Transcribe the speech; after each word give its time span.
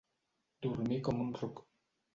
Dormir 0.67 0.99
com 1.11 1.23
un 1.27 1.33
ruc. 1.39 1.65